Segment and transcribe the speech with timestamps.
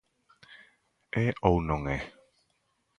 [1.23, 1.99] E ou non é?